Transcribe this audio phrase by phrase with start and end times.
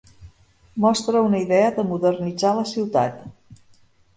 [0.85, 3.21] Mostra una idea de modernitzar la ciutat.